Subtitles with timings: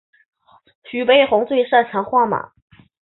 [0.85, 2.53] 徐悲鸿最擅长画马。